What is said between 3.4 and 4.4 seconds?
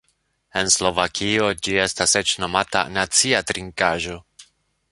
trinkaĵo".